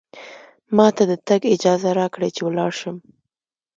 [0.75, 2.97] ما ته د تګ اجازه راکړئ، چې ولاړ شم.